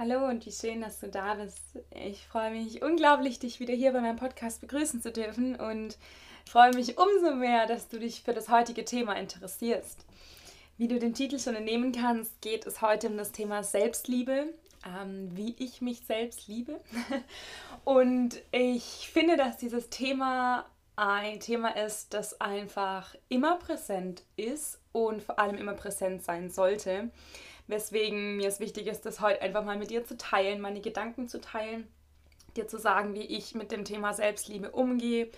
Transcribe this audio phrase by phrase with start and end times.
[0.00, 1.60] Hallo und wie schön, dass du da bist.
[1.90, 5.98] Ich freue mich unglaublich, dich wieder hier bei meinem Podcast begrüßen zu dürfen und
[6.46, 10.06] freue mich umso mehr, dass du dich für das heutige Thema interessierst.
[10.78, 14.54] Wie du den Titel schon entnehmen kannst, geht es heute um das Thema Selbstliebe,
[14.86, 16.80] ähm, wie ich mich selbst liebe.
[17.84, 20.64] Und ich finde, dass dieses Thema
[20.96, 27.10] ein Thema ist, das einfach immer präsent ist und vor allem immer präsent sein sollte.
[27.70, 31.28] Weswegen mir es wichtig ist, das heute einfach mal mit dir zu teilen, meine Gedanken
[31.28, 31.86] zu teilen,
[32.56, 35.30] dir zu sagen, wie ich mit dem Thema Selbstliebe umgehe,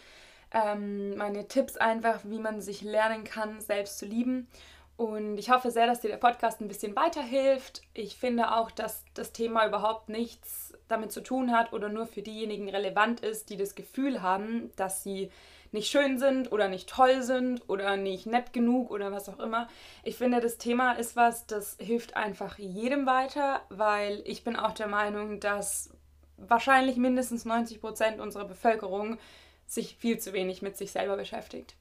[0.52, 4.48] ähm, meine Tipps einfach, wie man sich lernen kann, selbst zu lieben.
[4.96, 7.82] Und ich hoffe sehr, dass dir der Podcast ein bisschen weiterhilft.
[7.94, 12.22] Ich finde auch, dass das Thema überhaupt nichts damit zu tun hat oder nur für
[12.22, 15.30] diejenigen relevant ist, die das Gefühl haben, dass sie
[15.72, 19.68] nicht schön sind oder nicht toll sind oder nicht nett genug oder was auch immer.
[20.04, 24.72] Ich finde, das Thema ist was, das hilft einfach jedem weiter, weil ich bin auch
[24.72, 25.90] der Meinung, dass
[26.36, 29.18] wahrscheinlich mindestens 90 Prozent unserer Bevölkerung
[29.66, 31.74] sich viel zu wenig mit sich selber beschäftigt.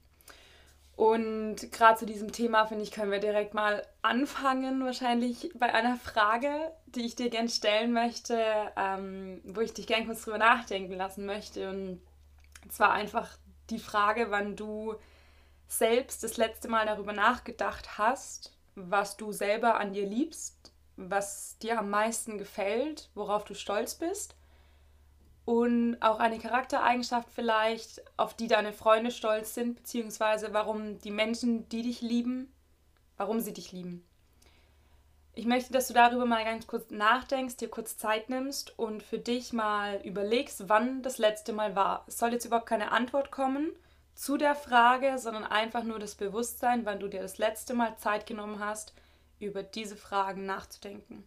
[0.94, 5.96] Und gerade zu diesem Thema, finde ich, können wir direkt mal anfangen, wahrscheinlich bei einer
[5.96, 6.50] Frage,
[6.86, 8.38] die ich dir gerne stellen möchte,
[8.76, 11.70] ähm, wo ich dich gerne kurz drüber nachdenken lassen möchte.
[11.70, 12.00] Und
[12.68, 13.36] zwar einfach
[13.72, 14.94] die Frage, wann du
[15.66, 21.78] selbst das letzte Mal darüber nachgedacht hast, was du selber an dir liebst, was dir
[21.78, 24.36] am meisten gefällt, worauf du stolz bist
[25.44, 31.68] und auch eine Charaktereigenschaft vielleicht, auf die deine Freunde stolz sind, beziehungsweise warum die Menschen,
[31.68, 32.52] die dich lieben,
[33.16, 34.04] warum sie dich lieben.
[35.34, 39.18] Ich möchte, dass du darüber mal ganz kurz nachdenkst, dir kurz Zeit nimmst und für
[39.18, 42.04] dich mal überlegst, wann das letzte Mal war.
[42.06, 43.70] Es soll jetzt überhaupt keine Antwort kommen
[44.14, 48.26] zu der Frage, sondern einfach nur das Bewusstsein, wann du dir das letzte Mal Zeit
[48.26, 48.92] genommen hast,
[49.40, 51.26] über diese Fragen nachzudenken.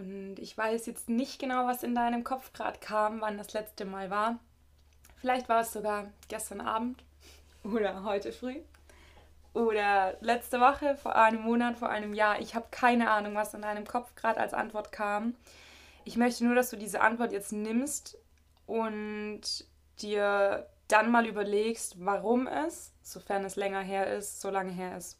[0.00, 3.84] Und ich weiß jetzt nicht genau, was in deinem Kopf gerade kam, wann das letzte
[3.84, 4.38] Mal war.
[5.20, 7.04] Vielleicht war es sogar gestern Abend
[7.64, 8.56] oder heute früh
[9.52, 12.40] oder letzte Woche, vor einem Monat, vor einem Jahr.
[12.40, 15.34] Ich habe keine Ahnung, was in deinem Kopf gerade als Antwort kam.
[16.04, 18.16] Ich möchte nur, dass du diese Antwort jetzt nimmst
[18.66, 19.42] und
[20.00, 25.19] dir dann mal überlegst, warum es, sofern es länger her ist, so lange her ist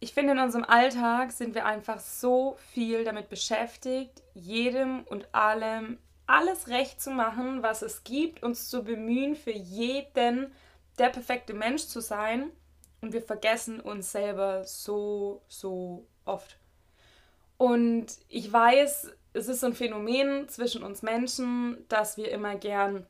[0.00, 5.98] ich finde, in unserem Alltag sind wir einfach so viel damit beschäftigt, jedem und allem
[6.26, 10.52] alles recht zu machen, was es gibt, uns zu bemühen, für jeden
[10.98, 12.50] der perfekte Mensch zu sein.
[13.00, 16.58] Und wir vergessen uns selber so, so oft.
[17.56, 23.06] Und ich weiß, es ist so ein Phänomen zwischen uns Menschen, dass wir immer gern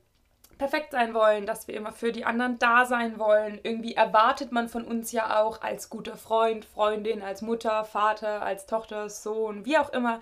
[0.59, 3.61] perfekt sein wollen, dass wir immer für die anderen da sein wollen.
[3.63, 8.67] Irgendwie erwartet man von uns ja auch als guter Freund, Freundin, als Mutter, Vater, als
[8.67, 10.21] Tochter, Sohn, wie auch immer,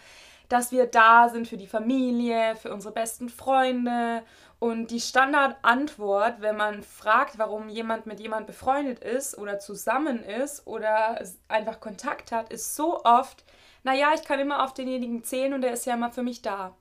[0.49, 4.23] dass wir da sind für die Familie, für unsere besten Freunde.
[4.59, 10.67] Und die Standardantwort, wenn man fragt, warum jemand mit jemand befreundet ist oder zusammen ist
[10.67, 13.45] oder einfach Kontakt hat, ist so oft,
[13.83, 16.75] naja, ich kann immer auf denjenigen zählen und der ist ja immer für mich da.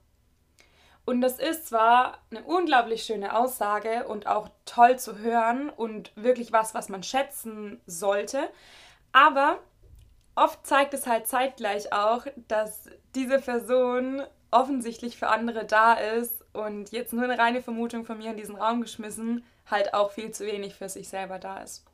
[1.06, 6.52] Und das ist zwar eine unglaublich schöne Aussage und auch toll zu hören und wirklich
[6.52, 8.50] was, was man schätzen sollte,
[9.12, 9.60] aber
[10.34, 16.90] oft zeigt es halt zeitgleich auch, dass diese Person offensichtlich für andere da ist und
[16.90, 20.44] jetzt nur eine reine Vermutung von mir in diesen Raum geschmissen, halt auch viel zu
[20.44, 21.84] wenig für sich selber da ist.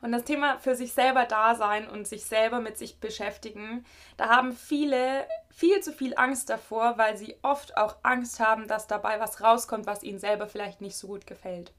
[0.00, 3.84] Und das Thema für sich selber da sein und sich selber mit sich beschäftigen,
[4.16, 8.86] da haben viele viel zu viel Angst davor, weil sie oft auch Angst haben, dass
[8.86, 11.72] dabei was rauskommt, was ihnen selber vielleicht nicht so gut gefällt.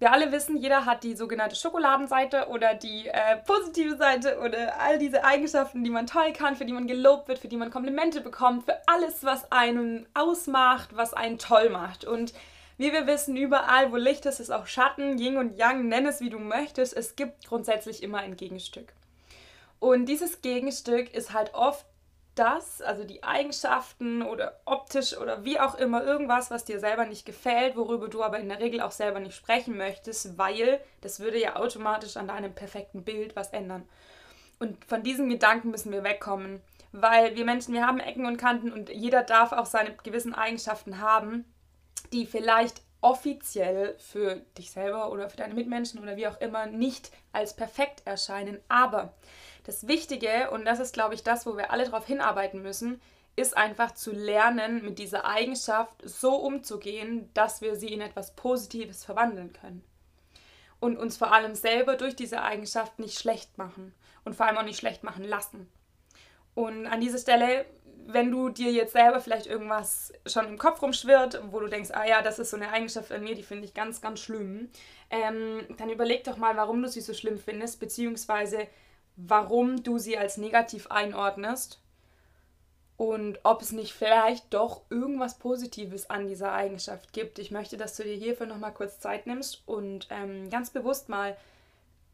[0.00, 4.98] Wir alle wissen, jeder hat die sogenannte Schokoladenseite oder die äh, positive Seite oder all
[4.98, 8.20] diese Eigenschaften, die man toll kann, für die man gelobt wird, für die man Komplimente
[8.20, 12.04] bekommt, für alles, was einen ausmacht, was einen toll macht.
[12.04, 12.34] Und
[12.76, 16.20] wie wir wissen, überall, wo Licht ist, ist auch Schatten, Yin und Yang, nenn es
[16.20, 16.96] wie du möchtest.
[16.96, 18.92] Es gibt grundsätzlich immer ein Gegenstück.
[19.78, 21.86] Und dieses Gegenstück ist halt oft
[22.34, 27.24] das, also die Eigenschaften oder optisch oder wie auch immer, irgendwas, was dir selber nicht
[27.24, 31.38] gefällt, worüber du aber in der Regel auch selber nicht sprechen möchtest, weil das würde
[31.38, 33.88] ja automatisch an deinem perfekten Bild was ändern.
[34.58, 36.60] Und von diesen Gedanken müssen wir wegkommen,
[36.90, 41.00] weil wir Menschen, wir haben Ecken und Kanten und jeder darf auch seine gewissen Eigenschaften
[41.00, 41.44] haben
[42.14, 47.10] die vielleicht offiziell für dich selber oder für deine Mitmenschen oder wie auch immer nicht
[47.32, 48.58] als perfekt erscheinen.
[48.68, 49.12] Aber
[49.64, 53.00] das Wichtige, und das ist, glaube ich, das, wo wir alle darauf hinarbeiten müssen,
[53.36, 59.04] ist einfach zu lernen, mit dieser Eigenschaft so umzugehen, dass wir sie in etwas Positives
[59.04, 59.84] verwandeln können.
[60.80, 63.94] Und uns vor allem selber durch diese Eigenschaft nicht schlecht machen
[64.24, 65.68] und vor allem auch nicht schlecht machen lassen.
[66.54, 67.66] Und an dieser Stelle,
[68.06, 72.06] wenn du dir jetzt selber vielleicht irgendwas schon im Kopf rumschwirrt, wo du denkst, ah
[72.06, 74.68] ja, das ist so eine Eigenschaft an mir, die finde ich ganz, ganz schlimm,
[75.10, 78.66] ähm, dann überleg doch mal, warum du sie so schlimm findest, beziehungsweise
[79.16, 81.80] warum du sie als negativ einordnest
[82.96, 87.38] und ob es nicht vielleicht doch irgendwas Positives an dieser Eigenschaft gibt.
[87.38, 91.36] Ich möchte, dass du dir hierfür nochmal kurz Zeit nimmst und ähm, ganz bewusst mal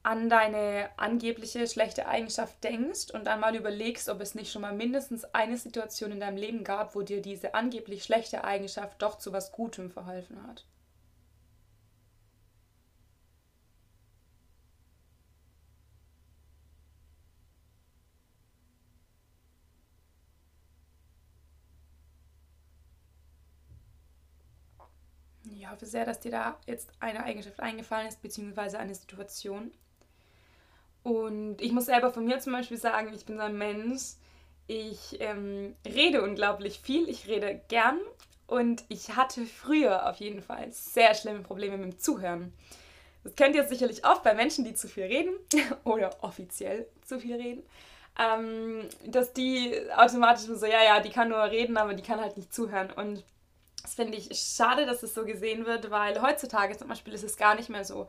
[0.02, 4.74] an deine angebliche schlechte Eigenschaft denkst und dann mal überlegst, ob es nicht schon mal
[4.74, 9.32] mindestens eine Situation in deinem Leben gab, wo dir diese angeblich schlechte Eigenschaft doch zu
[9.32, 10.64] was Gutem verholfen hat.
[25.44, 29.70] Ich hoffe sehr, dass dir da jetzt eine Eigenschaft eingefallen ist, beziehungsweise eine Situation.
[31.02, 34.02] Und ich muss selber von mir zum Beispiel sagen, ich bin so ein Mensch,
[34.66, 37.98] ich ähm, rede unglaublich viel, ich rede gern
[38.46, 42.52] und ich hatte früher auf jeden Fall sehr schlimme Probleme mit dem Zuhören.
[43.24, 45.34] Das kennt ihr sicherlich oft bei Menschen, die zu viel reden
[45.84, 47.62] oder offiziell zu viel reden,
[48.18, 52.36] ähm, dass die automatisch so, ja, ja, die kann nur reden, aber die kann halt
[52.36, 52.90] nicht zuhören.
[52.90, 53.24] Und
[53.82, 57.36] das finde ich schade, dass es so gesehen wird, weil heutzutage zum Beispiel ist es
[57.36, 58.08] gar nicht mehr so.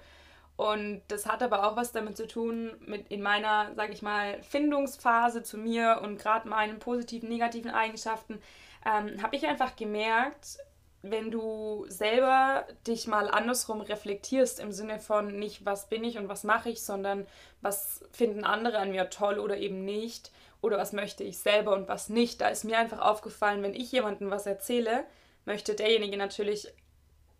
[0.57, 4.41] Und das hat aber auch was damit zu tun, mit in meiner, sag ich mal,
[4.43, 8.39] Findungsphase zu mir und gerade meinen positiven, negativen Eigenschaften,
[8.85, 10.59] ähm, habe ich einfach gemerkt,
[11.03, 16.29] wenn du selber dich mal andersrum reflektierst, im Sinne von nicht, was bin ich und
[16.29, 17.25] was mache ich, sondern
[17.61, 20.31] was finden andere an mir toll oder eben nicht,
[20.61, 22.39] oder was möchte ich selber und was nicht.
[22.39, 25.05] Da ist mir einfach aufgefallen, wenn ich jemandem was erzähle,
[25.45, 26.71] möchte derjenige natürlich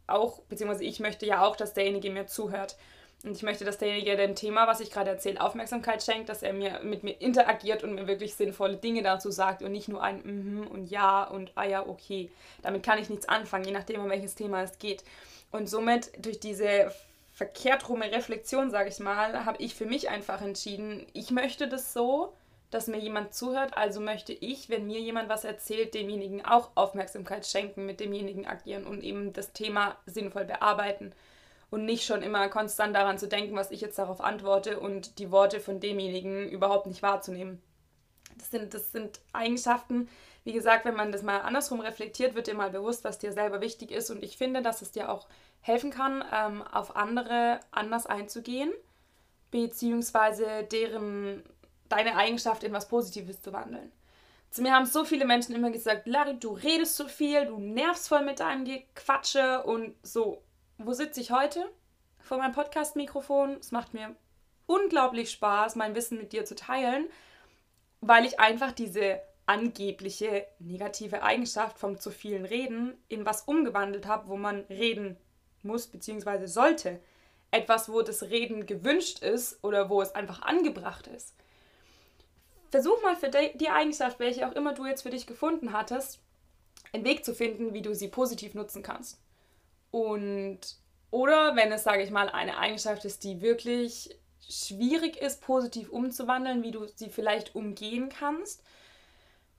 [0.08, 2.78] auch, beziehungsweise ich möchte ja auch, dass derjenige mir zuhört.
[3.24, 6.54] Und ich möchte, dass derjenige dem Thema, was ich gerade erzähle, Aufmerksamkeit schenkt, dass er
[6.54, 10.22] mir mit mir interagiert und mir wirklich sinnvolle Dinge dazu sagt und nicht nur ein
[10.24, 12.32] mhm und ja und ah ja, okay.
[12.64, 15.04] Damit kann ich nichts anfangen, je nachdem, um welches Thema es geht.
[15.52, 16.92] Und somit durch diese
[17.32, 21.94] verkehrt rumme Reflexion, sage ich mal, habe ich für mich einfach entschieden, ich möchte das
[21.94, 22.34] so,
[22.72, 27.46] dass mir jemand zuhört, also möchte ich, wenn mir jemand was erzählt, demjenigen auch Aufmerksamkeit
[27.46, 31.14] schenken, mit demjenigen agieren und eben das Thema sinnvoll bearbeiten
[31.72, 35.32] und nicht schon immer konstant daran zu denken, was ich jetzt darauf antworte und die
[35.32, 37.62] Worte von demjenigen überhaupt nicht wahrzunehmen.
[38.38, 40.08] Das sind, das sind Eigenschaften,
[40.44, 43.62] wie gesagt, wenn man das mal andersrum reflektiert, wird dir mal bewusst, was dir selber
[43.62, 44.10] wichtig ist.
[44.10, 45.28] Und ich finde, dass es dir auch
[45.62, 48.72] helfen kann, ähm, auf andere anders einzugehen,
[49.52, 51.44] beziehungsweise deren,
[51.90, 53.92] deine Eigenschaft in was Positives zu wandeln.
[54.50, 58.10] Zu mir haben so viele Menschen immer gesagt, Larry, du redest so viel, du nervst
[58.10, 60.42] voll mit deinem Gequatsche und so
[60.86, 61.70] wo sitze ich heute?
[62.20, 63.58] Vor meinem Podcast-Mikrofon.
[63.60, 64.16] Es macht mir
[64.66, 67.08] unglaublich Spaß, mein Wissen mit dir zu teilen,
[68.00, 74.28] weil ich einfach diese angebliche negative Eigenschaft vom zu vielen Reden in was umgewandelt habe,
[74.28, 75.18] wo man reden
[75.64, 76.46] muss bzw.
[76.46, 77.00] sollte.
[77.52, 81.36] Etwas, wo das Reden gewünscht ist oder wo es einfach angebracht ist.
[82.70, 86.22] Versuch mal für die Eigenschaft, welche auch immer du jetzt für dich gefunden hattest,
[86.94, 89.21] einen Weg zu finden, wie du sie positiv nutzen kannst.
[89.92, 90.60] Und
[91.12, 94.18] oder wenn es, sage ich mal, eine Eigenschaft ist, die wirklich
[94.50, 98.64] schwierig ist, positiv umzuwandeln, wie du sie vielleicht umgehen kannst.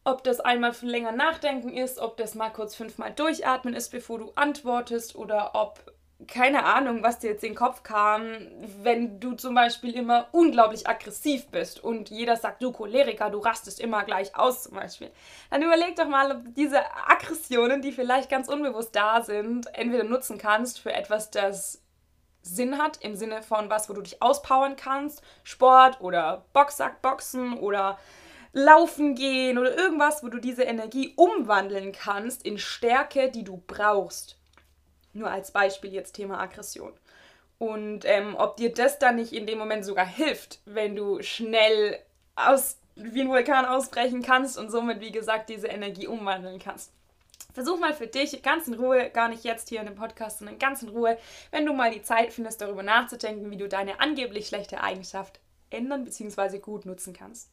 [0.04, 4.32] Ob das einmal länger nachdenken ist, ob das mal kurz fünfmal durchatmen ist, bevor du
[4.34, 5.92] antwortest, oder ob
[6.26, 8.22] keine Ahnung, was dir jetzt in den Kopf kam,
[8.82, 13.80] wenn du zum Beispiel immer unglaublich aggressiv bist und jeder sagt, du Choleriker, du rastest
[13.80, 15.10] immer gleich aus zum Beispiel.
[15.50, 20.38] Dann überleg doch mal, ob diese Aggressionen, die vielleicht ganz unbewusst da sind, entweder nutzen
[20.38, 21.82] kannst für etwas, das
[22.42, 27.98] Sinn hat, im Sinne von was, wo du dich auspowern kannst, Sport oder Boxsackboxen oder
[28.52, 34.41] Laufen gehen oder irgendwas, wo du diese Energie umwandeln kannst in Stärke, die du brauchst
[35.12, 36.92] nur als Beispiel jetzt Thema Aggression.
[37.58, 41.98] Und ähm, ob dir das dann nicht in dem Moment sogar hilft, wenn du schnell
[42.34, 46.92] aus, wie ein Vulkan ausbrechen kannst und somit, wie gesagt, diese Energie umwandeln kannst.
[47.52, 50.58] Versuch mal für dich ganz in Ruhe, gar nicht jetzt hier in dem Podcast, sondern
[50.58, 51.18] ganz in Ruhe,
[51.50, 55.38] wenn du mal die Zeit findest, darüber nachzudenken, wie du deine angeblich schlechte Eigenschaft
[55.70, 56.58] ändern bzw.
[56.58, 57.50] gut nutzen kannst.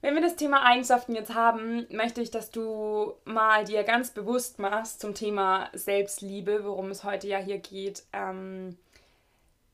[0.00, 4.60] Wenn wir das Thema Eigenschaften jetzt haben, möchte ich, dass du mal dir ganz bewusst
[4.60, 8.04] machst zum Thema Selbstliebe, worum es heute ja hier geht.
[8.12, 8.78] Ähm,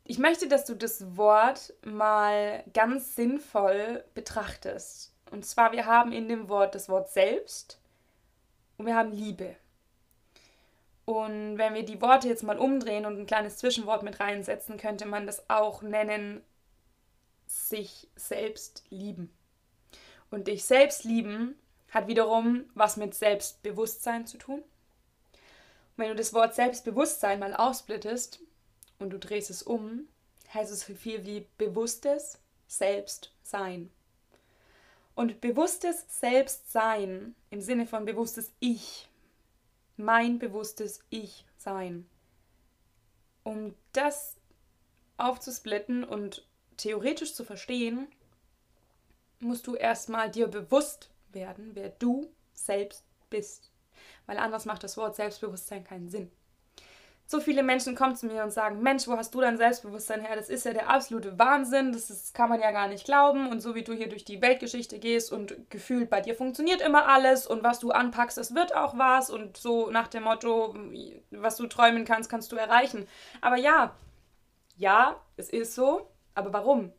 [0.05, 5.13] ich möchte, dass du das Wort mal ganz sinnvoll betrachtest.
[5.31, 7.79] Und zwar, wir haben in dem Wort das Wort selbst
[8.79, 9.57] und wir haben Liebe.
[11.05, 15.05] Und wenn wir die Worte jetzt mal umdrehen und ein kleines Zwischenwort mit reinsetzen, könnte
[15.05, 16.43] man das auch nennen,
[17.47, 19.31] sich selbst lieben.
[20.35, 21.55] Und dich selbst lieben
[21.91, 24.59] hat wiederum was mit Selbstbewusstsein zu tun.
[24.59, 24.65] Und
[25.97, 28.41] wenn du das Wort Selbstbewusstsein mal aufsplittest
[28.99, 30.09] und du drehst es um,
[30.53, 33.93] heißt es so viel wie bewusstes Selbstsein.
[35.15, 39.09] Und bewusstes Selbstsein im Sinne von bewusstes Ich,
[39.97, 42.11] mein bewusstes Ich sein.
[43.45, 44.35] Um das
[45.17, 46.45] aufzusplitten und
[46.77, 48.09] theoretisch zu verstehen,
[49.41, 53.71] musst du erstmal dir bewusst werden, wer du selbst bist.
[54.27, 56.31] Weil anders macht das Wort Selbstbewusstsein keinen Sinn.
[57.27, 60.37] So viele Menschen kommen zu mir und sagen, Mensch, wo hast du dein Selbstbewusstsein her?
[60.37, 63.49] Das ist ja der absolute Wahnsinn, das ist, kann man ja gar nicht glauben.
[63.49, 67.09] Und so wie du hier durch die Weltgeschichte gehst und gefühlt bei dir funktioniert immer
[67.09, 69.31] alles und was du anpackst, das wird auch was.
[69.31, 70.75] Und so nach dem Motto,
[71.31, 73.09] was du träumen kannst, kannst du erreichen.
[73.41, 73.97] Aber ja,
[74.77, 76.11] ja, es ist so.
[76.35, 76.93] Aber warum?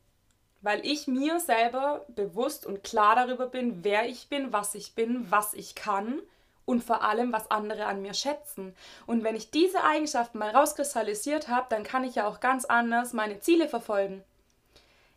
[0.65, 5.29] Weil ich mir selber bewusst und klar darüber bin, wer ich bin, was ich bin,
[5.29, 6.19] was ich kann
[6.65, 8.75] und vor allem, was andere an mir schätzen.
[9.05, 13.13] Und wenn ich diese Eigenschaften mal rauskristallisiert habe, dann kann ich ja auch ganz anders
[13.13, 14.23] meine Ziele verfolgen.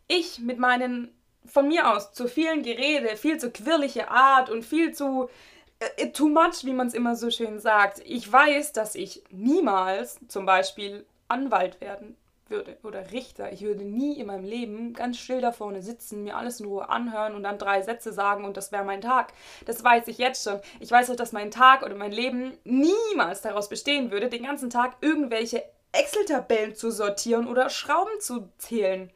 [0.07, 1.11] Ich mit meinen
[1.47, 5.31] von mir aus zu vielen Gerede, viel zu quirlige Art und viel zu
[5.79, 8.03] äh, too much, wie man es immer so schön sagt.
[8.05, 12.15] Ich weiß, dass ich niemals zum Beispiel Anwalt werden
[12.49, 13.51] würde oder Richter.
[13.51, 16.89] Ich würde nie in meinem Leben ganz still da vorne sitzen, mir alles in Ruhe
[16.89, 19.33] anhören und dann drei Sätze sagen und das wäre mein Tag.
[19.65, 20.59] Das weiß ich jetzt schon.
[20.79, 24.69] Ich weiß auch, dass mein Tag oder mein Leben niemals daraus bestehen würde, den ganzen
[24.69, 29.11] Tag irgendwelche Excel-Tabellen zu sortieren oder Schrauben zu zählen.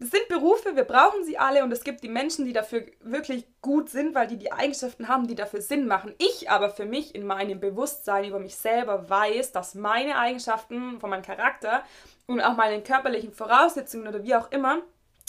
[0.00, 3.46] Es sind Berufe, wir brauchen sie alle und es gibt die Menschen, die dafür wirklich
[3.62, 6.14] gut sind, weil die die Eigenschaften haben, die dafür Sinn machen.
[6.18, 11.10] Ich aber für mich in meinem Bewusstsein über mich selber weiß, dass meine Eigenschaften von
[11.10, 11.84] meinem Charakter
[12.26, 14.82] und auch meine körperlichen Voraussetzungen oder wie auch immer,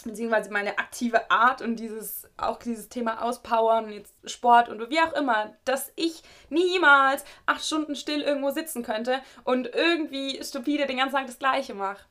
[0.04, 5.14] beziehungsweise meine aktive Art und dieses auch dieses Thema Auspowern, jetzt Sport und wie auch
[5.14, 11.16] immer, dass ich niemals acht Stunden still irgendwo sitzen könnte und irgendwie stupide den ganzen
[11.16, 12.06] Tag das Gleiche mache.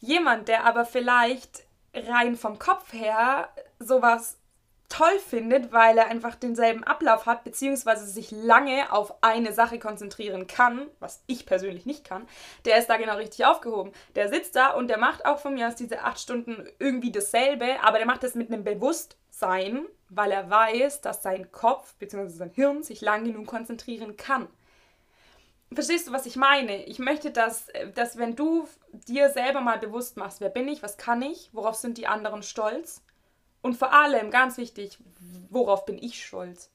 [0.00, 1.64] Jemand, der aber vielleicht
[1.94, 4.38] rein vom Kopf her sowas
[4.88, 10.46] toll findet, weil er einfach denselben Ablauf hat, beziehungsweise sich lange auf eine Sache konzentrieren
[10.46, 12.26] kann, was ich persönlich nicht kann,
[12.64, 13.92] der ist da genau richtig aufgehoben.
[14.14, 17.82] Der sitzt da und der macht auch von mir aus diese acht Stunden irgendwie dasselbe,
[17.82, 22.28] aber der macht das mit einem Bewusstsein, weil er weiß, dass sein Kopf bzw.
[22.28, 24.48] sein Hirn sich lang genug konzentrieren kann.
[25.72, 26.84] Verstehst du, was ich meine?
[26.86, 30.96] Ich möchte, dass, dass wenn du dir selber mal bewusst machst, wer bin ich, was
[30.96, 33.02] kann ich, worauf sind die anderen stolz,
[33.68, 34.96] und vor allem, ganz wichtig,
[35.50, 36.70] worauf bin ich stolz?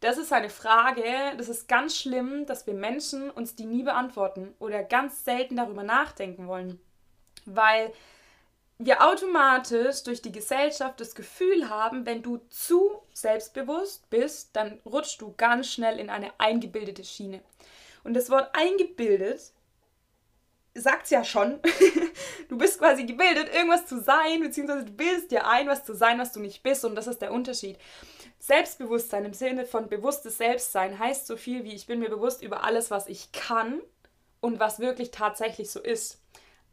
[0.00, 1.02] Das ist eine Frage,
[1.38, 5.84] das ist ganz schlimm, dass wir Menschen uns die nie beantworten oder ganz selten darüber
[5.84, 6.78] nachdenken wollen.
[7.46, 7.94] Weil
[8.76, 15.22] wir automatisch durch die Gesellschaft das Gefühl haben, wenn du zu selbstbewusst bist, dann rutschst
[15.22, 17.40] du ganz schnell in eine eingebildete Schiene.
[18.04, 19.54] Und das Wort eingebildet
[20.80, 21.60] sagt es ja schon.
[22.48, 26.18] du bist quasi gebildet, irgendwas zu sein, beziehungsweise du bildest dir ein, was zu sein,
[26.18, 26.84] was du nicht bist.
[26.84, 27.78] Und das ist der Unterschied.
[28.38, 32.64] Selbstbewusstsein im Sinne von bewusstes Selbstsein heißt so viel wie ich bin mir bewusst über
[32.64, 33.80] alles, was ich kann
[34.40, 36.22] und was wirklich tatsächlich so ist.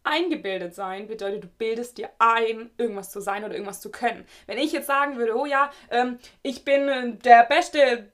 [0.03, 4.27] Eingebildet sein bedeutet, du bildest dir ein, irgendwas zu sein oder irgendwas zu können.
[4.45, 8.11] Wenn ich jetzt sagen würde, oh ja, ähm, ich bin der beste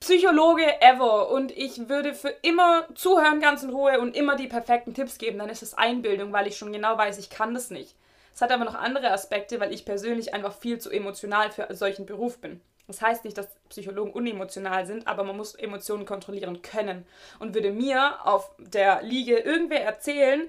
[0.00, 4.94] Psychologe ever und ich würde für immer zuhören ganz in Ruhe und immer die perfekten
[4.94, 7.94] Tipps geben, dann ist es Einbildung, weil ich schon genau weiß, ich kann das nicht.
[8.34, 12.06] Es hat aber noch andere Aspekte, weil ich persönlich einfach viel zu emotional für solchen
[12.06, 12.62] Beruf bin.
[12.86, 17.06] Das heißt nicht, dass Psychologen unemotional sind, aber man muss Emotionen kontrollieren können.
[17.38, 20.48] Und würde mir auf der Liege irgendwer erzählen,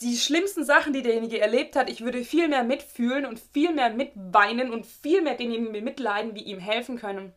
[0.00, 3.90] die schlimmsten Sachen, die derjenige erlebt hat, ich würde viel mehr mitfühlen und viel mehr
[3.90, 7.32] mitweinen und viel mehr denjenigen mitleiden, wie ihm helfen können.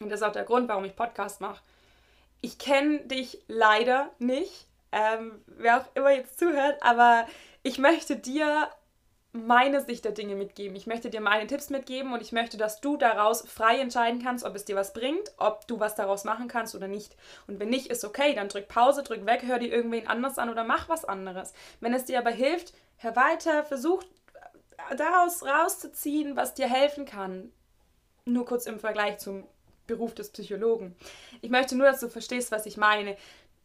[0.00, 1.62] Und das ist auch der Grund, warum ich Podcast mache.
[2.40, 7.26] Ich kenne dich leider nicht, ähm, wer auch immer jetzt zuhört, aber
[7.62, 8.68] ich möchte dir
[9.34, 10.76] meine Sicht der Dinge mitgeben.
[10.76, 14.44] Ich möchte dir meine Tipps mitgeben und ich möchte, dass du daraus frei entscheiden kannst,
[14.44, 17.16] ob es dir was bringt, ob du was daraus machen kannst oder nicht.
[17.48, 20.50] Und wenn nicht, ist okay, dann drück Pause, drück weg, hör dir irgendwen anders an
[20.50, 21.52] oder mach was anderes.
[21.80, 24.04] Wenn es dir aber hilft, hör weiter, versuch
[24.96, 27.50] daraus rauszuziehen, was dir helfen kann.
[28.26, 29.44] Nur kurz im Vergleich zum
[29.86, 30.96] Beruf des Psychologen.
[31.42, 33.16] Ich möchte nur, dass du verstehst, was ich meine.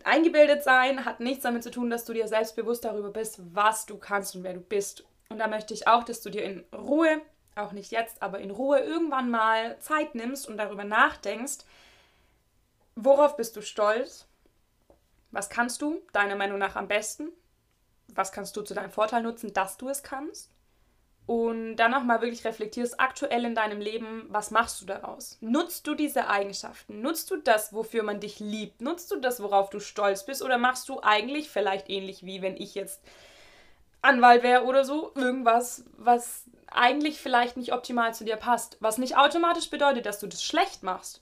[0.04, 3.98] Eingebildet sein hat nichts damit zu tun, dass du dir selbstbewusst darüber bist, was du
[3.98, 5.04] kannst und wer du bist.
[5.30, 7.22] Und da möchte ich auch, dass du dir in Ruhe
[7.56, 11.66] auch nicht jetzt, aber in Ruhe irgendwann mal Zeit nimmst und darüber nachdenkst,
[12.96, 14.26] worauf bist du stolz?
[15.32, 17.30] Was kannst du deiner Meinung nach am besten?
[18.08, 20.50] Was kannst du zu deinem Vorteil nutzen, dass du es kannst?
[21.30, 25.38] Und dann auch mal wirklich reflektierst, aktuell in deinem Leben, was machst du daraus?
[25.42, 27.02] Nutzt du diese Eigenschaften?
[27.02, 28.82] Nutzt du das, wofür man dich liebt?
[28.82, 30.42] Nutzt du das, worauf du stolz bist?
[30.42, 33.04] Oder machst du eigentlich vielleicht ähnlich wie wenn ich jetzt
[34.02, 38.78] Anwalt wäre oder so, irgendwas, was eigentlich vielleicht nicht optimal zu dir passt.
[38.80, 41.22] Was nicht automatisch bedeutet, dass du das schlecht machst.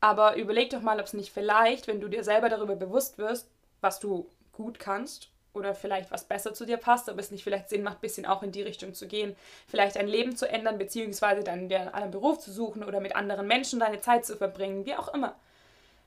[0.00, 3.48] Aber überleg doch mal, ob es nicht vielleicht, wenn du dir selber darüber bewusst wirst,
[3.80, 7.68] was du gut kannst oder vielleicht was besser zu dir passt, ob es nicht vielleicht
[7.68, 9.34] Sinn macht, ein bisschen auch in die Richtung zu gehen,
[9.66, 13.46] vielleicht dein Leben zu ändern, beziehungsweise dann dir einen Beruf zu suchen oder mit anderen
[13.46, 15.34] Menschen deine Zeit zu verbringen, wie auch immer.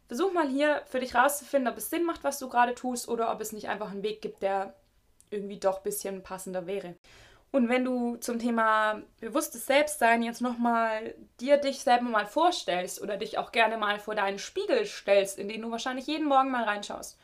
[0.08, 3.32] Versuch mal hier für dich rauszufinden, ob es Sinn macht, was du gerade tust, oder
[3.32, 4.74] ob es nicht einfach einen Weg gibt, der
[5.30, 6.96] irgendwie doch ein bisschen passender wäre.
[7.52, 13.18] Und wenn du zum Thema bewusstes Selbstsein jetzt nochmal dir dich selber mal vorstellst oder
[13.18, 16.64] dich auch gerne mal vor deinen Spiegel stellst, in den du wahrscheinlich jeden Morgen mal
[16.64, 17.18] reinschaust.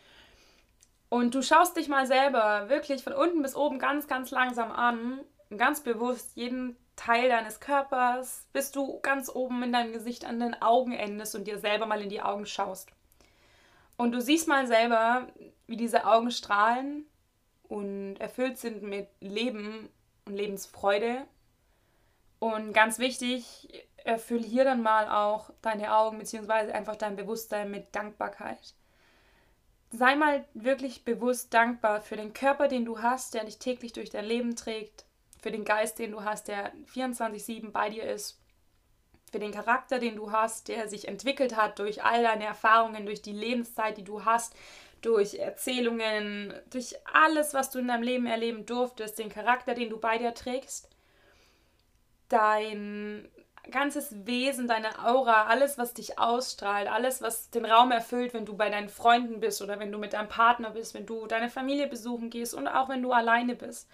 [1.16, 5.22] Und du schaust dich mal selber wirklich von unten bis oben ganz, ganz langsam an,
[5.56, 10.62] ganz bewusst jeden Teil deines Körpers, bis du ganz oben in deinem Gesicht an den
[10.62, 12.90] Augen endest und dir selber mal in die Augen schaust.
[13.96, 15.30] Und du siehst mal selber,
[15.68, 17.06] wie diese Augen strahlen
[17.70, 19.88] und erfüllt sind mit Leben
[20.26, 21.26] und Lebensfreude.
[22.40, 27.96] Und ganz wichtig, erfüll hier dann mal auch deine Augen beziehungsweise einfach dein Bewusstsein mit
[27.96, 28.76] Dankbarkeit.
[29.98, 34.10] Sei mal wirklich bewusst dankbar für den Körper, den du hast, der dich täglich durch
[34.10, 35.06] dein Leben trägt,
[35.42, 38.42] für den Geist, den du hast, der 24/7 bei dir ist,
[39.32, 43.22] für den Charakter, den du hast, der sich entwickelt hat durch all deine Erfahrungen, durch
[43.22, 44.54] die Lebenszeit, die du hast,
[45.02, 49.98] durch Erzählungen, durch alles, was du in deinem Leben erleben durftest, den Charakter, den du
[49.98, 50.90] bei dir trägst,
[52.28, 53.30] dein
[53.72, 58.56] ganzes Wesen, deine Aura, alles, was dich ausstrahlt, alles, was den Raum erfüllt, wenn du
[58.56, 61.88] bei deinen Freunden bist oder wenn du mit deinem Partner bist, wenn du deine Familie
[61.88, 63.90] besuchen gehst und auch wenn du alleine bist.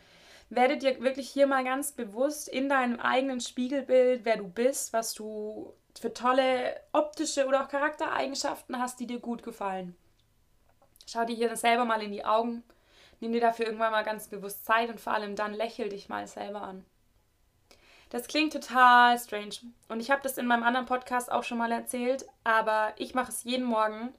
[0.50, 5.14] Werde dir wirklich hier mal ganz bewusst in deinem eigenen Spiegelbild, wer du bist, was
[5.14, 9.96] du für tolle optische oder auch Charaktereigenschaften hast, die dir gut gefallen.
[11.08, 12.64] Schau dir hier selber mal in die Augen.
[13.20, 16.28] Nimm dir dafür irgendwann mal ganz bewusst Zeit und vor allem dann lächel dich mal
[16.28, 16.86] selber an.
[18.12, 19.56] Das klingt total strange.
[19.88, 23.32] Und ich habe das in meinem anderen Podcast auch schon mal erzählt, aber ich mache
[23.32, 24.14] es jeden Morgen.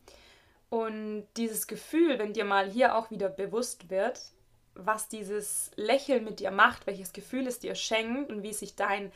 [0.70, 4.22] Und dieses Gefühl, wenn dir mal hier auch wieder bewusst wird,
[4.74, 9.12] was dieses Lächeln mit dir macht, welches Gefühl es dir schenkt und wie sich dein,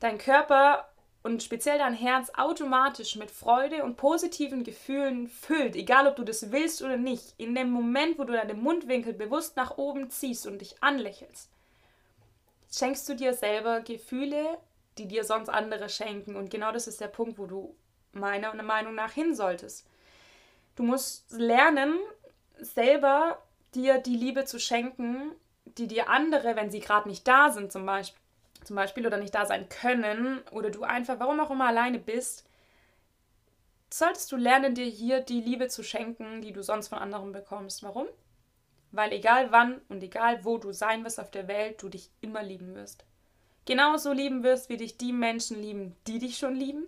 [0.00, 0.86] dein Körper
[1.22, 6.52] und speziell dein Herz automatisch mit Freude und positiven Gefühlen füllt, egal ob du das
[6.52, 10.60] willst oder nicht, in dem Moment, wo du deine Mundwinkel bewusst nach oben ziehst und
[10.60, 11.48] dich anlächelst,
[12.70, 14.58] schenkst du dir selber Gefühle,
[14.98, 16.36] die dir sonst andere schenken.
[16.36, 17.74] Und genau das ist der Punkt, wo du
[18.12, 19.86] meiner Meinung nach hin solltest.
[20.76, 21.98] Du musst lernen,
[22.58, 23.42] selber
[23.74, 25.32] dir die Liebe zu schenken,
[25.64, 28.20] die dir andere, wenn sie gerade nicht da sind, zum Beispiel,
[28.64, 32.44] zum Beispiel oder nicht da sein können oder du einfach, warum auch immer alleine bist,
[33.92, 37.82] solltest du lernen, dir hier die Liebe zu schenken, die du sonst von anderen bekommst.
[37.82, 38.06] Warum?
[38.92, 42.42] Weil egal wann und egal wo du sein wirst auf der Welt, du dich immer
[42.42, 43.04] lieben wirst.
[43.64, 46.86] Genauso lieben wirst, wie dich die Menschen lieben, die dich schon lieben.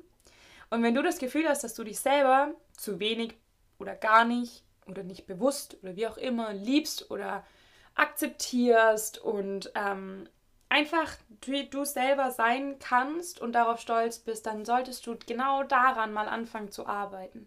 [0.70, 3.34] Und wenn du das Gefühl hast, dass du dich selber zu wenig
[3.78, 7.44] oder gar nicht oder nicht bewusst oder wie auch immer liebst oder
[7.94, 10.28] akzeptierst und ähm,
[10.68, 11.12] einfach
[11.44, 16.28] wie du selber sein kannst und darauf stolz bist, dann solltest du genau daran mal
[16.28, 17.46] anfangen zu arbeiten.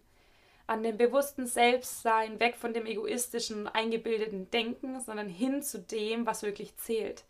[0.68, 6.44] An dem bewussten Selbstsein, weg von dem egoistischen, eingebildeten Denken, sondern hin zu dem, was
[6.44, 7.24] wirklich zählt.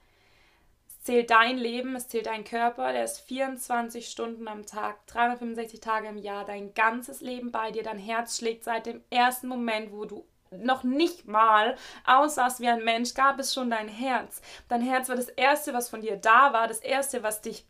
[0.88, 5.80] Es zählt dein Leben, es zählt dein Körper, der ist 24 Stunden am Tag, 365
[5.82, 9.92] Tage im Jahr, dein ganzes Leben bei dir, dein Herz schlägt seit dem ersten Moment,
[9.92, 14.42] wo du noch nicht mal aussahst wie ein Mensch, gab es schon dein Herz.
[14.68, 17.66] Dein Herz war das Erste, was von dir da war, das Erste, was dich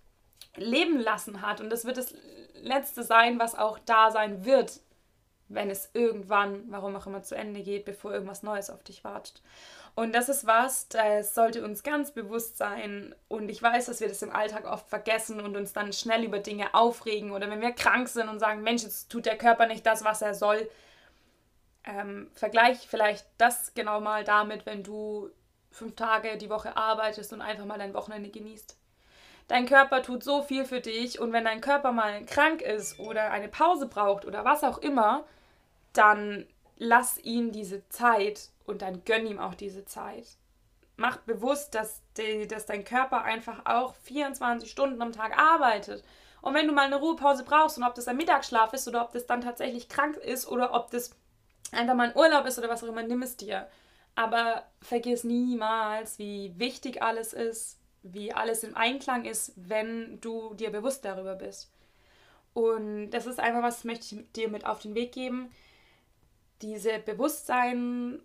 [0.55, 1.61] leben lassen hat.
[1.61, 2.13] Und das wird das
[2.61, 4.79] Letzte sein, was auch da sein wird,
[5.55, 9.41] wenn es irgendwann, warum auch immer, zu Ende geht, bevor irgendwas Neues auf dich wartet.
[9.95, 13.15] Und das ist was, das sollte uns ganz bewusst sein.
[13.29, 16.39] Und ich weiß, dass wir das im Alltag oft vergessen und uns dann schnell über
[16.39, 19.85] Dinge aufregen oder wenn wir krank sind und sagen, Mensch, jetzt tut der Körper nicht
[19.85, 20.69] das, was er soll,
[21.85, 25.29] ähm, vergleich vielleicht das genau mal damit, wenn du
[25.71, 28.77] fünf Tage die Woche arbeitest und einfach mal dein Wochenende genießt.
[29.47, 33.31] Dein Körper tut so viel für dich und wenn dein Körper mal krank ist oder
[33.31, 35.23] eine Pause braucht oder was auch immer,
[35.97, 36.45] dann
[36.77, 40.27] lass ihn diese Zeit und dann gönn ihm auch diese Zeit.
[40.97, 46.03] mach bewusst, dass, die, dass dein Körper einfach auch 24 Stunden am Tag arbeitet.
[46.41, 49.11] Und wenn du mal eine Ruhepause brauchst und ob das ein Mittagsschlaf ist oder ob
[49.11, 51.11] das dann tatsächlich krank ist oder ob das
[51.71, 53.67] einfach mal ein Urlaub ist oder was auch immer, nimm es dir.
[54.15, 60.69] Aber vergiss niemals, wie wichtig alles ist, wie alles im Einklang ist, wenn du dir
[60.69, 61.71] bewusst darüber bist.
[62.53, 65.51] Und das ist einfach was, möchte ich dir mit auf den Weg geben.
[66.61, 68.21] Diese Bewusstseins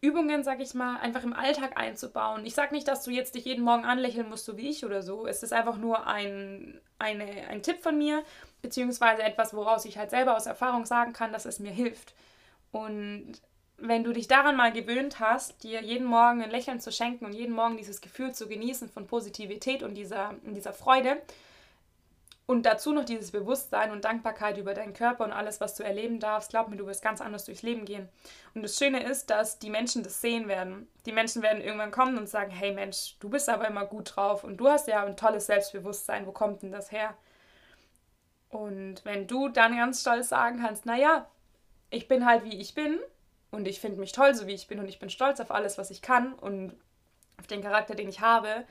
[0.00, 2.46] Übungen, sag ich mal, einfach im Alltag einzubauen.
[2.46, 5.02] Ich sag nicht, dass du jetzt dich jeden Morgen anlächeln musst, so wie ich oder
[5.02, 5.26] so.
[5.26, 8.22] Es ist einfach nur ein, eine, ein Tipp von mir,
[8.62, 12.14] beziehungsweise etwas, woraus ich halt selber aus Erfahrung sagen kann, dass es mir hilft.
[12.70, 13.40] Und
[13.78, 17.32] wenn du dich daran mal gewöhnt hast, dir jeden Morgen ein Lächeln zu schenken und
[17.32, 21.20] jeden Morgen dieses Gefühl zu genießen von Positivität und dieser, dieser Freude,
[22.46, 26.20] und dazu noch dieses Bewusstsein und Dankbarkeit über deinen Körper und alles, was du erleben
[26.20, 26.50] darfst.
[26.50, 28.08] Glaub mir, du wirst ganz anders durchs Leben gehen.
[28.54, 30.86] Und das Schöne ist, dass die Menschen das sehen werden.
[31.06, 34.44] Die Menschen werden irgendwann kommen und sagen, hey Mensch, du bist aber immer gut drauf
[34.44, 36.26] und du hast ja ein tolles Selbstbewusstsein.
[36.26, 37.16] Wo kommt denn das her?
[38.50, 41.26] Und wenn du dann ganz stolz sagen kannst, naja,
[41.90, 43.00] ich bin halt wie ich bin
[43.52, 45.78] und ich finde mich toll, so wie ich bin und ich bin stolz auf alles,
[45.78, 46.74] was ich kann und
[47.38, 48.64] auf den Charakter, den ich habe,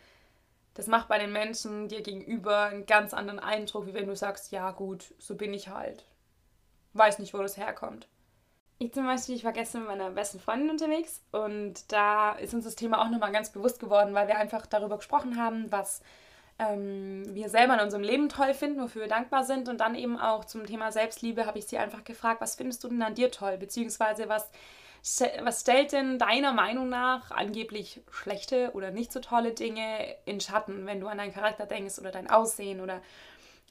[0.73, 4.51] das macht bei den Menschen dir gegenüber einen ganz anderen Eindruck, wie wenn du sagst,
[4.51, 6.05] ja gut, so bin ich halt.
[6.93, 8.07] Weiß nicht, wo das herkommt.
[8.79, 12.65] Ich zum Beispiel, ich war gestern mit meiner besten Freundin unterwegs und da ist uns
[12.65, 16.01] das Thema auch nochmal ganz bewusst geworden, weil wir einfach darüber gesprochen haben, was
[16.59, 19.69] ähm, wir selber in unserem Leben toll finden, wofür wir dankbar sind.
[19.69, 22.89] Und dann eben auch zum Thema Selbstliebe habe ich sie einfach gefragt, was findest du
[22.89, 23.57] denn an dir toll?
[23.57, 24.49] Beziehungsweise was
[25.41, 30.85] was stellt denn deiner Meinung nach angeblich schlechte oder nicht so tolle Dinge in Schatten,
[30.85, 33.01] wenn du an deinen Charakter denkst oder dein Aussehen oder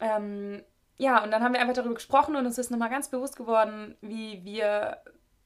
[0.01, 0.63] ähm,
[0.99, 3.97] ja, und dann haben wir einfach darüber gesprochen und uns ist nochmal ganz bewusst geworden,
[4.03, 4.99] wie wir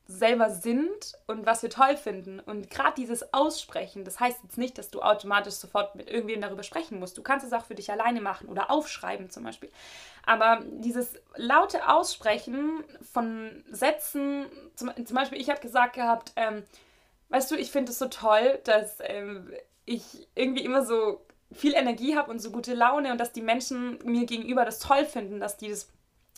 [0.08, 2.38] selber sind und was wir toll finden.
[2.38, 6.62] Und gerade dieses Aussprechen, das heißt jetzt nicht, dass du automatisch sofort mit irgendwem darüber
[6.62, 7.18] sprechen musst.
[7.18, 9.70] Du kannst es auch für dich alleine machen oder aufschreiben zum Beispiel.
[10.24, 16.62] Aber dieses laute Aussprechen von Sätzen, zum, zum Beispiel, ich habe gesagt gehabt, ähm,
[17.30, 19.52] weißt du, ich finde es so toll, dass ähm,
[19.86, 21.20] ich irgendwie immer so
[21.52, 25.04] viel Energie habe und so gute Laune und dass die Menschen mir gegenüber das toll
[25.04, 25.88] finden, dass die das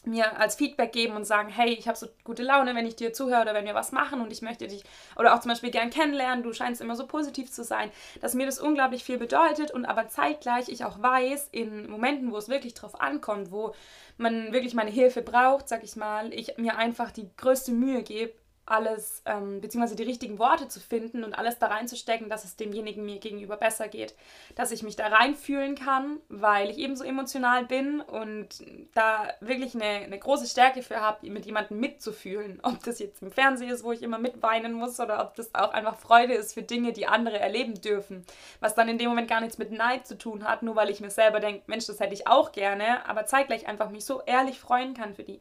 [0.09, 3.13] mir als Feedback geben und sagen, hey, ich habe so gute Laune, wenn ich dir
[3.13, 4.85] zuhöre oder wenn wir was machen und ich möchte dich
[5.17, 7.91] oder auch zum Beispiel gern kennenlernen, du scheinst immer so positiv zu sein,
[8.21, 12.37] dass mir das unglaublich viel bedeutet und aber zeitgleich ich auch weiß, in Momenten, wo
[12.37, 13.75] es wirklich drauf ankommt, wo
[14.17, 18.33] man wirklich meine Hilfe braucht, sag ich mal, ich mir einfach die größte Mühe gebe,
[18.71, 23.05] alles, ähm, beziehungsweise die richtigen Worte zu finden und alles da reinzustecken, dass es demjenigen
[23.05, 24.15] mir gegenüber besser geht.
[24.55, 28.49] Dass ich mich da reinfühlen kann, weil ich eben so emotional bin und
[28.95, 32.61] da wirklich eine, eine große Stärke für habe, mit jemandem mitzufühlen.
[32.63, 35.73] Ob das jetzt im Fernsehen ist, wo ich immer mitweinen muss, oder ob das auch
[35.73, 38.25] einfach Freude ist für Dinge, die andere erleben dürfen.
[38.61, 41.01] Was dann in dem Moment gar nichts mit Neid zu tun hat, nur weil ich
[41.01, 44.59] mir selber denke, Mensch, das hätte ich auch gerne, aber zeitgleich einfach mich so ehrlich
[44.59, 45.41] freuen kann für die.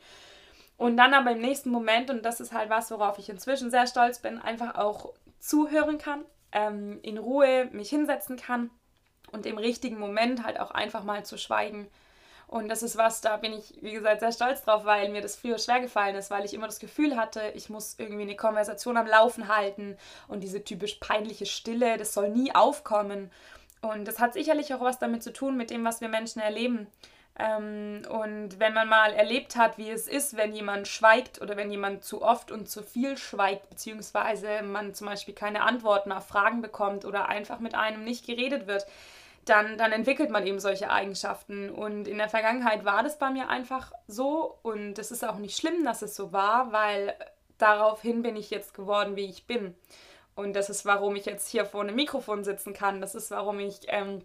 [0.78, 3.88] Und dann aber im nächsten Moment, und das ist halt was, worauf ich inzwischen sehr
[3.88, 8.70] stolz bin, einfach auch zuhören kann, ähm, in Ruhe mich hinsetzen kann
[9.32, 11.88] und im richtigen Moment halt auch einfach mal zu schweigen.
[12.48, 15.36] Und das ist was, da bin ich, wie gesagt, sehr stolz drauf, weil mir das
[15.36, 18.96] früher schwer gefallen ist, weil ich immer das Gefühl hatte, ich muss irgendwie eine Konversation
[18.96, 19.98] am Laufen halten
[20.30, 23.32] und diese typisch peinliche Stille, das soll nie aufkommen.
[23.82, 26.88] Und das hat sicherlich auch was damit zu tun, mit dem, was wir Menschen erleben.
[27.40, 31.70] Ähm, und wenn man mal erlebt hat, wie es ist, wenn jemand schweigt oder wenn
[31.70, 36.62] jemand zu oft und zu viel schweigt, beziehungsweise man zum Beispiel keine Antworten auf Fragen
[36.62, 38.88] bekommt oder einfach mit einem nicht geredet wird,
[39.46, 41.70] dann, dann entwickelt man eben solche Eigenschaften.
[41.70, 45.58] Und in der Vergangenheit war das bei mir einfach so und es ist auch nicht
[45.58, 47.14] schlimm, dass es so war, weil
[47.60, 49.76] daraufhin bin ich jetzt geworden, wie ich bin.
[50.36, 53.00] Und das ist, warum ich jetzt hier vor einem Mikrofon sitzen kann.
[53.00, 53.82] Das ist, warum ich...
[53.90, 54.24] Ähm,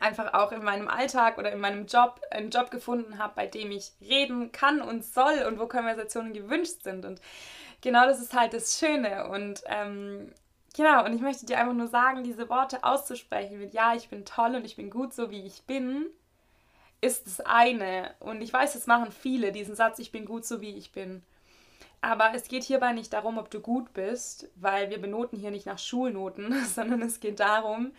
[0.00, 3.70] einfach auch in meinem Alltag oder in meinem Job einen Job gefunden habe, bei dem
[3.70, 7.04] ich reden kann und soll und wo Konversationen gewünscht sind.
[7.04, 7.20] Und
[7.80, 9.28] genau das ist halt das Schöne.
[9.28, 10.32] Und ähm,
[10.76, 14.24] genau, und ich möchte dir einfach nur sagen, diese Worte auszusprechen mit Ja, ich bin
[14.24, 16.06] toll und ich bin gut so, wie ich bin,
[17.00, 18.14] ist das eine.
[18.20, 21.22] Und ich weiß, das machen viele, diesen Satz, ich bin gut so, wie ich bin.
[22.00, 25.64] Aber es geht hierbei nicht darum, ob du gut bist, weil wir benoten hier nicht
[25.66, 27.92] nach Schulnoten, sondern es geht darum,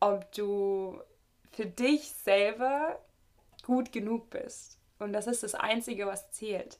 [0.00, 0.98] ob du
[1.52, 2.98] für dich selber
[3.64, 4.78] gut genug bist.
[4.98, 6.78] Und das ist das Einzige, was zählt.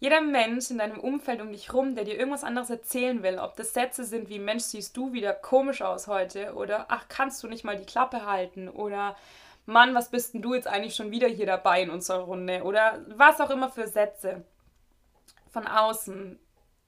[0.00, 3.56] Jeder Mensch in deinem Umfeld um dich rum, der dir irgendwas anderes erzählen will, ob
[3.56, 7.48] das Sätze sind wie Mensch, siehst du wieder komisch aus heute oder ach, kannst du
[7.48, 9.16] nicht mal die Klappe halten oder
[9.66, 13.04] Mann, was bist denn du jetzt eigentlich schon wieder hier dabei in unserer Runde oder
[13.08, 14.44] was auch immer für Sätze
[15.50, 16.38] von außen,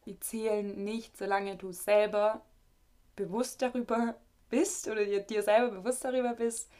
[0.07, 2.42] die zählen nicht, solange du selber
[3.16, 4.14] bewusst darüber
[4.51, 6.70] bist oder dir, dir selber bewusst darüber bist,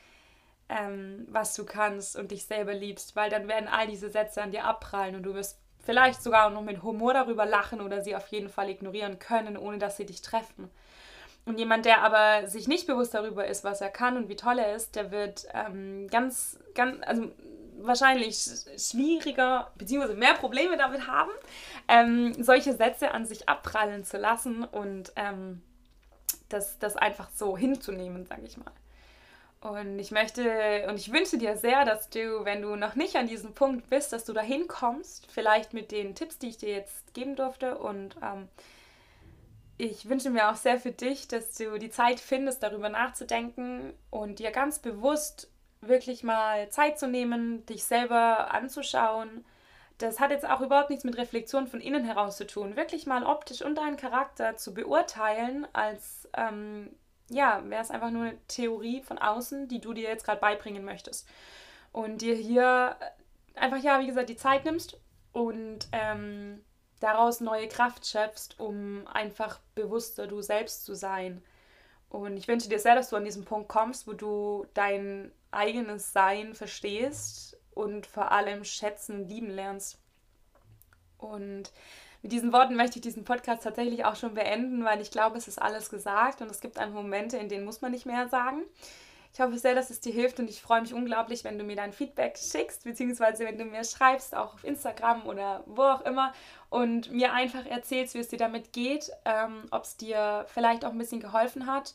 [0.71, 4.53] ähm, was du kannst und dich selber liebst, weil dann werden all diese Sätze an
[4.53, 8.29] dir abprallen und du wirst vielleicht sogar noch mit Humor darüber lachen oder sie auf
[8.29, 10.71] jeden Fall ignorieren können, ohne dass sie dich treffen.
[11.47, 14.59] Und jemand, der aber sich nicht bewusst darüber ist, was er kann und wie toll
[14.59, 17.31] er ist, der wird ähm, ganz, ganz, also
[17.79, 18.37] wahrscheinlich
[18.77, 20.15] schwieriger bzw.
[20.15, 21.31] mehr Probleme damit haben,
[21.89, 25.63] ähm, solche Sätze an sich abprallen zu lassen und ähm,
[26.51, 28.73] das, das einfach so hinzunehmen, sage ich mal.
[29.61, 33.27] Und ich möchte und ich wünsche dir sehr, dass du, wenn du noch nicht an
[33.27, 37.13] diesem Punkt bist, dass du dahin kommst, vielleicht mit den Tipps, die ich dir jetzt
[37.13, 37.77] geben durfte.
[37.77, 38.49] Und ähm,
[39.77, 44.39] ich wünsche mir auch sehr für dich, dass du die Zeit findest, darüber nachzudenken und
[44.39, 45.51] dir ganz bewusst
[45.83, 49.45] wirklich mal Zeit zu nehmen, dich selber anzuschauen.
[49.99, 52.77] Das hat jetzt auch überhaupt nichts mit Reflexion von innen heraus zu tun.
[52.77, 56.89] Wirklich mal optisch und deinen Charakter zu beurteilen als ähm,
[57.31, 60.85] ja, wäre es einfach nur eine Theorie von außen, die du dir jetzt gerade beibringen
[60.85, 61.27] möchtest.
[61.93, 62.97] Und dir hier
[63.55, 64.99] einfach, ja, wie gesagt, die Zeit nimmst
[65.33, 66.63] und ähm,
[66.99, 71.43] daraus neue Kraft schöpfst, um einfach bewusster du selbst zu sein.
[72.09, 76.13] Und ich wünsche dir sehr, dass du an diesen Punkt kommst, wo du dein eigenes
[76.13, 79.99] Sein verstehst und vor allem schätzen lieben lernst.
[81.19, 81.73] Und
[82.23, 85.49] mit diesen Worten möchte ich diesen Podcast tatsächlich auch schon beenden, weil ich glaube, es
[85.49, 88.63] ist alles gesagt und es gibt dann Momente, in denen muss man nicht mehr sagen.
[89.33, 91.77] Ich hoffe sehr, dass es dir hilft und ich freue mich unglaublich, wenn du mir
[91.77, 96.33] dein Feedback schickst, beziehungsweise wenn du mir schreibst, auch auf Instagram oder wo auch immer
[96.69, 100.91] und mir einfach erzählst, wie es dir damit geht, ähm, ob es dir vielleicht auch
[100.91, 101.95] ein bisschen geholfen hat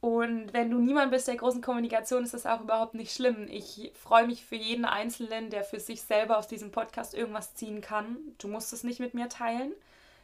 [0.00, 3.46] und wenn du niemand bist der großen Kommunikation, ist das auch überhaupt nicht schlimm.
[3.48, 7.82] Ich freue mich für jeden Einzelnen, der für sich selber aus diesem Podcast irgendwas ziehen
[7.82, 8.16] kann.
[8.38, 9.72] Du musst es nicht mit mir teilen.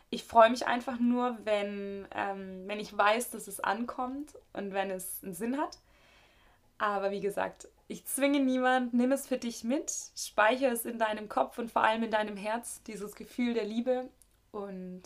[0.08, 4.90] Ich freue mich einfach nur, wenn, ähm, wenn ich weiß, dass es ankommt und wenn
[4.90, 5.78] es einen Sinn hat.
[6.78, 11.28] Aber wie gesagt, ich zwinge niemand, nimm es für dich mit, speichere es in deinem
[11.28, 14.08] Kopf und vor allem in deinem Herz, dieses Gefühl der Liebe
[14.52, 15.02] und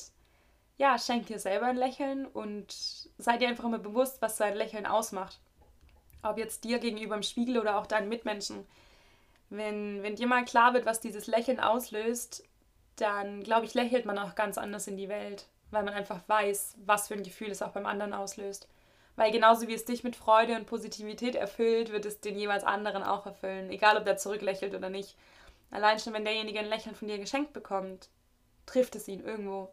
[0.81, 2.73] ja, schenk dir selber ein Lächeln und
[3.19, 5.38] sei dir einfach immer bewusst, was dein Lächeln ausmacht.
[6.23, 8.66] Ob jetzt dir gegenüber im Spiegel oder auch deinen Mitmenschen.
[9.51, 12.45] Wenn, wenn dir mal klar wird, was dieses Lächeln auslöst,
[12.97, 16.79] dann glaube ich, lächelt man auch ganz anders in die Welt, weil man einfach weiß,
[16.87, 18.66] was für ein Gefühl es auch beim anderen auslöst.
[19.16, 23.03] Weil genauso wie es dich mit Freude und Positivität erfüllt, wird es den jeweils anderen
[23.03, 25.14] auch erfüllen, egal ob der zurücklächelt oder nicht.
[25.71, 28.09] Allein schon, wenn derjenige ein Lächeln von dir geschenkt bekommt,
[28.64, 29.71] trifft es ihn irgendwo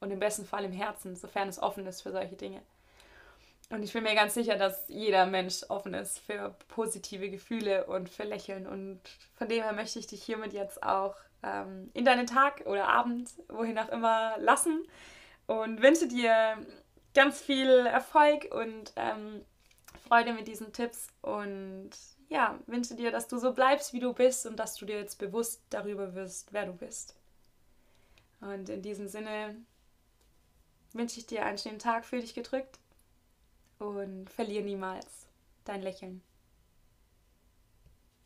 [0.00, 2.62] und im besten Fall im Herzen, sofern es offen ist für solche Dinge.
[3.68, 8.08] Und ich bin mir ganz sicher, dass jeder Mensch offen ist für positive Gefühle und
[8.08, 8.66] für Lächeln.
[8.66, 9.00] Und
[9.34, 13.30] von dem her möchte ich dich hiermit jetzt auch ähm, in deinen Tag oder Abend,
[13.48, 14.86] wohin auch immer, lassen
[15.46, 16.64] und wünsche dir
[17.14, 19.44] ganz viel Erfolg und ähm,
[20.06, 21.90] Freude mit diesen Tipps und
[22.28, 25.18] ja, wünsche dir, dass du so bleibst, wie du bist und dass du dir jetzt
[25.18, 27.16] bewusst darüber wirst, wer du bist.
[28.40, 29.56] Und in diesem Sinne
[30.96, 32.78] wünsche ich dir einen schönen Tag, für dich gedrückt
[33.78, 35.26] und verliere niemals
[35.64, 36.22] dein Lächeln.